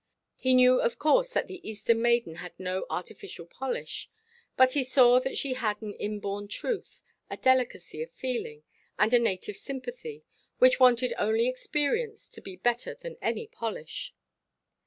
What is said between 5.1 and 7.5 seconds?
that she had an inborn truth, a